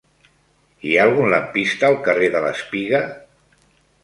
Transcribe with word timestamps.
Hi 0.87 0.93
ha 0.95 1.03
algun 1.09 1.29
lampista 1.33 1.87
al 1.91 1.99
carrer 2.09 2.31
de 2.37 2.43
l'Espiga? 2.47 3.03